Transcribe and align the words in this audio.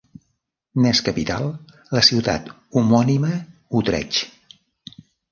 N'és 0.83 0.99
capital 1.09 1.43
la 1.97 2.01
ciutat 2.07 2.49
homònima, 2.81 3.29
Utrecht. 3.81 4.23